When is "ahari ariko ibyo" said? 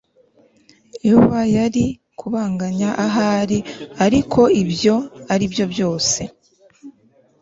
3.05-4.95